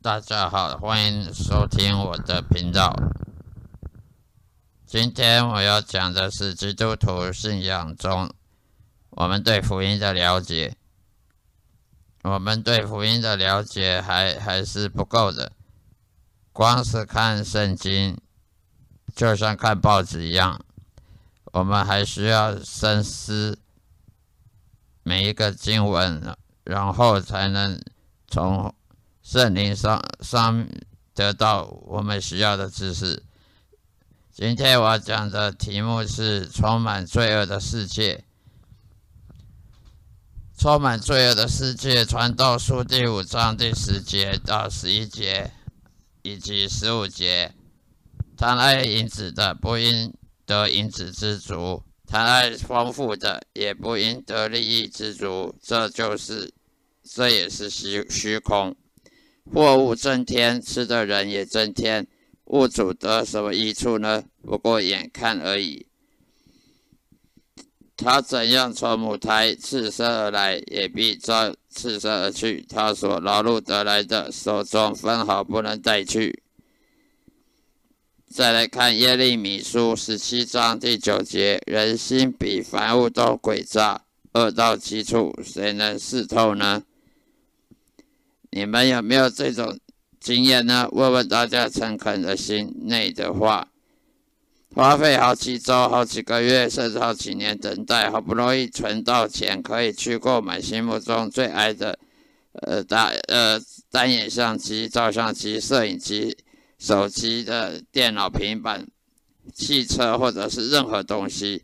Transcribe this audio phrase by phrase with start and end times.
[0.00, 2.94] 大家好，欢迎收听我的频道。
[4.86, 8.32] 今天我要讲的是基督徒信仰中
[9.10, 10.76] 我们对福音的了解。
[12.22, 15.50] 我们对福音的了解还还是不够的，
[16.52, 18.16] 光是看圣经，
[19.16, 20.64] 就像看报纸一样，
[21.46, 23.58] 我们还需要深思
[25.02, 27.82] 每一个经文，然后才能
[28.28, 28.72] 从。
[29.30, 30.66] 圣灵上上
[31.12, 33.22] 得到我们需要的知识。
[34.32, 38.24] 今天我讲的题目是充满罪恶的世界。
[40.56, 45.52] 充满罪恶的世界，传道书第五章第十节到十一节，
[46.22, 47.52] 以及十五节。
[48.34, 50.14] 贪爱银子的，不应
[50.46, 55.54] 得银子之足；贪爱丰富的，也不应得利益之足。
[55.60, 56.50] 这就是，
[57.04, 58.74] 这也是虚虚空。
[59.52, 62.06] 货物增添，吃的人也增添，
[62.46, 64.24] 物主得什么益处呢？
[64.42, 65.86] 不过眼看而已。
[67.96, 72.64] 他怎样从母胎赤身而来，也必照赤身而去。
[72.68, 76.42] 他所劳碌得来的，手中分毫不能带去。
[78.30, 84.04] 再来看耶利米书十七章第九节：人心比凡物都诡诈，
[84.34, 86.84] 恶到极处，谁能识透呢？
[88.58, 89.78] 你们有没有这种
[90.18, 90.88] 经验呢？
[90.90, 93.68] 问问大家诚恳的心内的话，
[94.74, 101.96] 花费好几周、好几个月，甚至好几年等待，好不容易存到钱，可以去购买心目中最爱的，
[102.50, 103.60] 呃，大呃
[103.92, 106.36] 单眼相机、照相机、摄影机、
[106.80, 108.84] 手机的电脑、平板、
[109.54, 111.62] 汽车，或者是任何东西、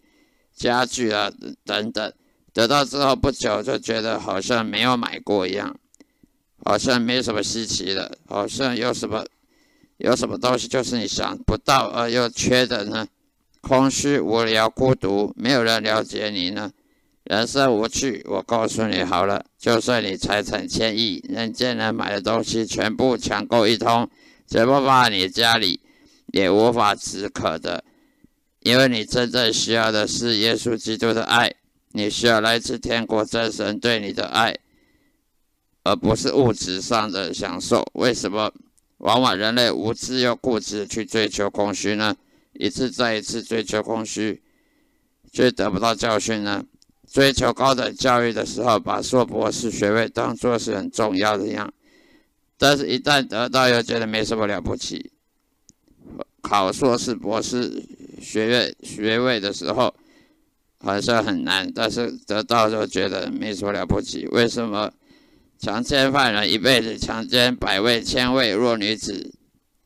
[0.55, 1.29] 家具啊
[1.65, 2.13] 等等，
[2.53, 5.77] 得到之后不久就觉得好像没有买过一样。
[6.65, 9.25] 好像没什么稀奇的，好像有什么
[9.99, 13.07] 有什么东西就是你想不到而又缺的呢？
[13.61, 16.71] 空虚、无聊、孤独，没有人了解你呢。
[17.25, 24.07] 人生无趣，我告诉你好了，就算你财产千亿，人间能买的东西全部抢购一通，
[24.47, 25.81] 怎么把你家里
[26.33, 27.83] 也无法止渴的，
[28.61, 31.51] 因为你真正需要的是耶稣基督的爱，
[31.93, 34.55] 你需要来自天国真神对你的爱。
[35.85, 37.87] 而不是物质上的享受。
[37.93, 38.53] 为什么
[38.99, 42.17] 往往人类无知又固执去追求空虚呢？
[42.55, 44.43] 一次再一次追求空虚，
[45.33, 46.65] 却得不到教训呢？
[47.11, 51.73] 追求高等教育的时候，把硕博士学位当作是很重要的样，
[52.59, 55.13] 但是一旦得到又觉得没什么了不起。
[56.41, 57.83] 考硕士、博士
[58.21, 59.95] 学位学位的时候，
[60.79, 64.27] 好像很难，但是得到就觉得没什么了不起。
[64.29, 64.93] 为什么？
[65.65, 69.33] 强奸犯人一辈子强奸百位、千位弱女子，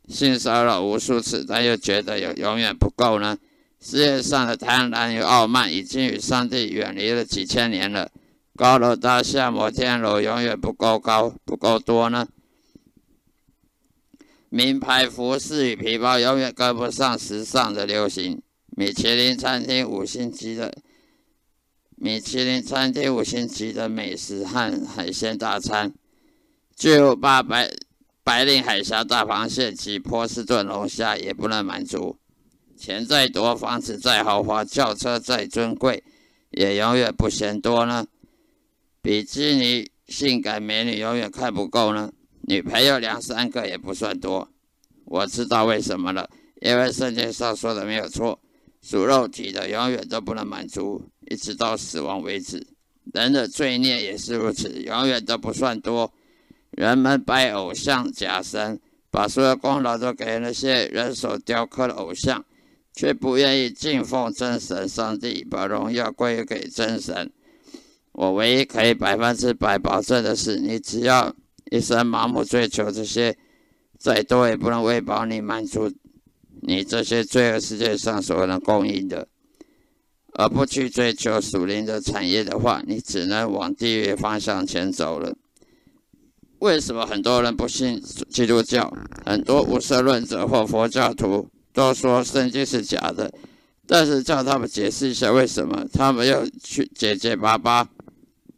[0.08, 3.38] 性骚扰无数次，但又觉得有永远不够呢？
[3.80, 8.10] 世界上的贪婪与傲慢已经与上帝远离了几千年了。
[8.56, 12.26] 高楼大厦、摩天楼永远不够高、不够多呢？
[14.48, 18.42] 名牌服饰与皮包永远跟不上时尚的流行。
[18.70, 20.74] 米其林餐厅五星级的
[22.00, 25.92] 米其林餐厅五星级的美食和海鲜大餐，
[26.76, 27.68] 巨无霸白
[28.22, 32.16] 白令海峡大螃蟹及波士顿龙虾也不能满足。
[32.76, 36.04] 钱再多，房子再豪华，轿车再尊贵，
[36.50, 38.06] 也永远不嫌多呢。
[39.02, 42.12] 比基尼性感美女永远看不够呢。
[42.42, 44.48] 女朋友两三个也不算多。
[45.04, 46.30] 我知道为什么了，
[46.60, 48.38] 因为圣经上说的没有错。
[48.80, 52.66] 属肉体的永远都不能满足，一直到死亡为止。
[53.12, 56.12] 人的罪孽也是如此，永远都不算多。
[56.70, 58.78] 人们拜偶像、假神，
[59.10, 62.44] 把所有功劳都给那些人手雕刻的偶像，
[62.92, 67.30] 却不愿意敬奉真神上帝，把荣耀归给真神。
[68.12, 71.34] 我唯一可以百分之百保证的是，你只要
[71.70, 73.36] 一生盲目追求这些，
[73.98, 75.90] 再多也不能喂饱你满足。
[76.62, 79.28] 你这些罪恶世界上所能供应的，
[80.34, 85.36] 而不去追求属灵的产业的话，你只能往地狱方向前走了。
[86.58, 88.92] 为什么很多人不信基督教？
[89.24, 93.32] 很多无神论者或佛教徒都说圣经是假的，
[93.86, 97.88] 但是叫他们解释一下为什么，他们又去结结巴巴。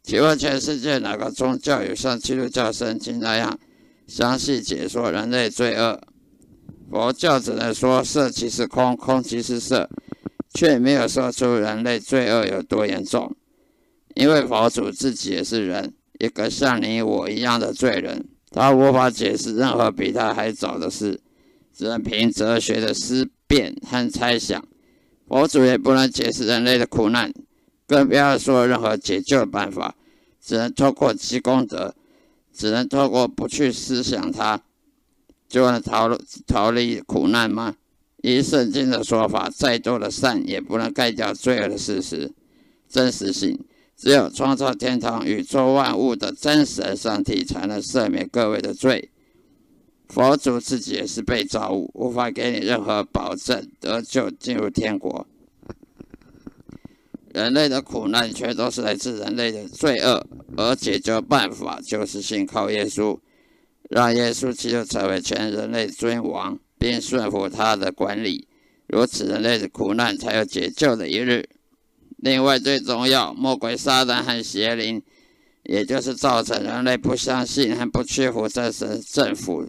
[0.02, 3.58] 请问全世界哪个宗教有像基督教圣经那样
[4.06, 6.00] 详细解说人类罪恶？
[6.90, 9.88] 佛教只能说色即是空，空即是色，
[10.52, 13.32] 却没有说出人类罪恶有多严重。
[14.16, 21.20] 因为佛祖自己也是人，一个像你我一样的罪人，他无法解释任何比他还早的事，
[21.72, 24.60] 只能凭哲学的思辨和猜想。
[25.28, 27.32] 佛祖也不能解释人类的苦难，
[27.86, 29.94] 更不要说任何解救的办法，
[30.44, 31.94] 只能透过积功德，
[32.52, 34.60] 只能透过不去思想它。
[35.50, 36.16] 就能逃
[36.46, 37.74] 逃离苦难吗？
[38.22, 42.30] 以圣经的说法，再多的善也不能盖掉罪恶的事实、
[42.88, 43.58] 真实性。
[43.96, 49.10] 只有创造天堂、宇宙万物的真神上帝，才能赦免各位的罪。
[50.08, 55.26] 佛祖自己也是被造物，无法给你任何保证得救进入天国。
[57.32, 60.26] 人类的苦难全都是来自人类的罪恶，
[60.56, 63.18] 而解决办法就是信靠耶稣。
[63.90, 68.46] 让耶稣基督成为全人类尊王，并顺服他的管理，
[68.86, 71.48] 如此人类的苦难才有解救的一日。
[72.18, 75.02] 另外，最重要，魔鬼撒旦和邪灵，
[75.64, 79.68] 也就是造成人类不相信和不屈服这神政府、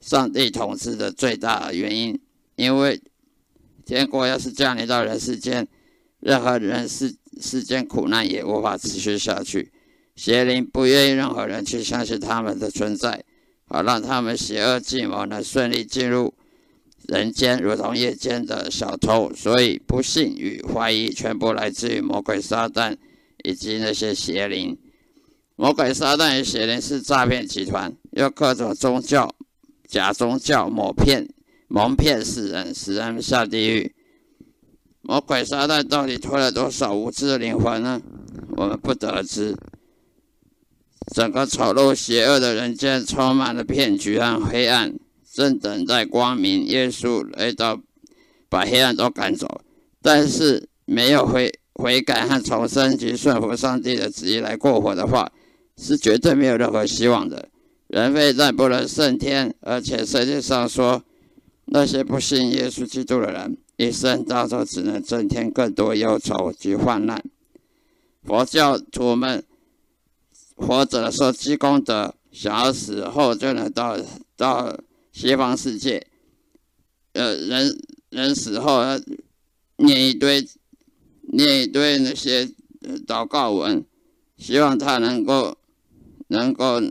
[0.00, 2.18] 上帝统治的最大原因。
[2.56, 2.98] 因为
[3.84, 5.68] 天国要是降临到人世间，
[6.20, 9.70] 任何人世世间苦难也无法持续下去。
[10.18, 13.22] 邪灵不愿意任何人去相信他们的存在，
[13.68, 16.34] 好让他们邪恶计谋能顺利进入
[17.06, 19.32] 人间，如同夜间的小偷。
[19.32, 22.96] 所以，不幸与怀疑全部来自于魔鬼撒旦
[23.44, 24.76] 以及那些邪灵。
[25.54, 29.32] 魔鬼撒旦与邪灵是诈骗集团，用各种宗教、
[29.86, 31.28] 假宗教蒙骗、
[31.68, 33.94] 蒙骗世人，使人们下地狱。
[35.02, 38.02] 魔鬼撒旦到底拖了多少无知的灵魂呢？
[38.56, 39.56] 我们不得而知。
[41.14, 44.94] 整个丑陋邪恶的人间充满了骗局和黑暗，
[45.32, 46.66] 正等待光明。
[46.66, 47.80] 耶稣来到，
[48.48, 49.62] 把黑暗都赶走，
[50.02, 55.32] 但是没有悔悔改和重生及顺服上帝的旨意来过活的话，
[55.78, 57.48] 是绝对没有任何希望的。
[57.86, 61.02] 人非但不能胜天，而且圣经上说，
[61.66, 67.24] 那些不信耶稣基督的人，一生到头只能增添更多忧愁及患难。
[68.22, 69.42] 佛教徒们。
[70.58, 73.96] 活着的时候积功德，想要死后就能到
[74.36, 74.76] 到
[75.12, 76.06] 西方世界。
[77.12, 77.78] 呃，人
[78.10, 79.00] 人死后要
[79.76, 80.46] 念一堆
[81.22, 82.48] 念一堆那些
[83.06, 83.84] 祷告文，
[84.36, 85.56] 希望他能够
[86.26, 86.82] 能够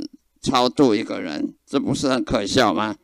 [0.41, 2.97] 超度一个人，这不是很可笑吗？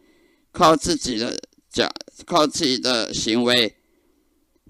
[0.52, 1.38] 靠自己的
[1.70, 1.92] 假，
[2.26, 3.76] 靠自己的行为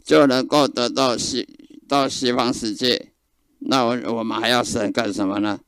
[0.04, 1.48] 就能够得到西
[1.88, 3.14] 到西方世界，
[3.60, 5.60] 那我我们还要神干什么呢？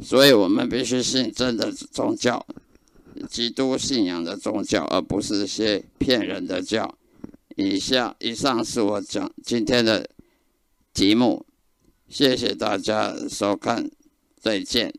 [0.00, 2.46] 所以我们必须信真的宗教，
[3.28, 6.96] 基督信仰的宗教，而不是些骗人的教。
[7.56, 10.08] 以下以上是我讲今天的
[10.94, 11.44] 题目，
[12.08, 13.90] 谢谢大家收看，
[14.40, 14.94] 再见。